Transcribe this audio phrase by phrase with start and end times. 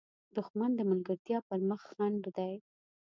[0.35, 2.53] دښمن د ملګرتیا پر مخ خنډ دی